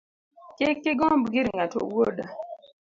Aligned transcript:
Kik 0.57 0.79
igomb 0.91 1.25
gir 1.33 1.45
ng’ato 1.55 1.79
wuoda 1.91 2.25